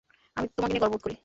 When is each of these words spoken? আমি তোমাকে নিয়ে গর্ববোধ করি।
আমি 0.37 0.47
তোমাকে 0.49 0.71
নিয়ে 0.71 0.83
গর্ববোধ 0.83 1.01
করি। 1.03 1.15